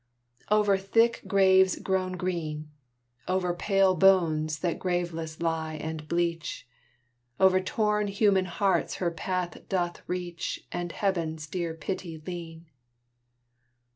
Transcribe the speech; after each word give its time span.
Over 0.49 0.79
thick 0.79 1.21
graves 1.27 1.77
grown 1.77 2.13
green, 2.13 2.71
Over 3.27 3.53
pale 3.53 3.93
bones 3.93 4.57
that 4.61 4.79
graveless 4.79 5.39
lie 5.41 5.75
and 5.75 6.07
bleach, 6.07 6.67
Over 7.39 7.61
torn 7.61 8.07
human 8.07 8.45
hearts 8.45 8.95
her 8.95 9.11
path 9.11 9.69
doth 9.69 10.01
reach, 10.09 10.65
And 10.71 10.91
Heaven's 10.91 11.45
dear 11.45 11.75
pity 11.75 12.17
lean. 12.25 12.65